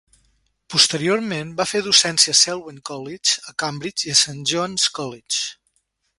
[0.75, 5.47] Posteriorment va fer docència al Selwyn College, a Cambridge i al Saint John's College.